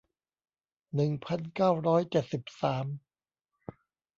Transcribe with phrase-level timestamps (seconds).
[0.95, 2.85] หนึ่งพันเก้าร้อยเจ็ดสิบสาม